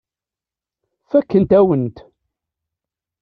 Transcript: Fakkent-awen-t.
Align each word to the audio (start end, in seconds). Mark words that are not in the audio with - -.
Fakkent-awen-t. 1.09 1.97